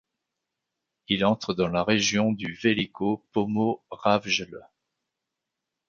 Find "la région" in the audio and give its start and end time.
1.67-2.31